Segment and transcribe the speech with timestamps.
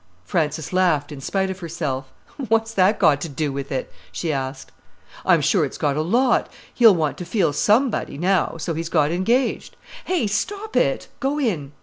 [0.25, 2.11] Frances laughed in spite of herself.
[2.47, 4.71] "What's that got to do with it?" she asked.
[5.27, 6.49] "I'm sure it's got a lot.
[6.73, 9.75] He'll want to feel somebody now, so he's got engaged.
[10.05, 11.71] Hey, stop it; go in!"